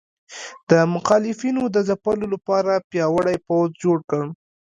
[0.69, 4.23] د مخالفینو د ځپلو لپاره پیاوړی پوځ جوړ کړ.